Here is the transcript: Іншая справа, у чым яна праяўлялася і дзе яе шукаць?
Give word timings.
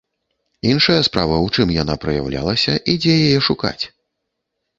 Іншая 0.69 0.95
справа, 1.07 1.35
у 1.47 1.51
чым 1.55 1.73
яна 1.75 1.95
праяўлялася 2.07 2.73
і 2.95 2.97
дзе 3.05 3.13
яе 3.27 3.37
шукаць? 3.51 3.79